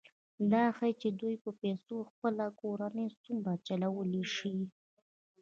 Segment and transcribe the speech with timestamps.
[0.51, 4.55] دا ښيي چې دوی په پیسو خپله کورنۍ څومره چلولی شي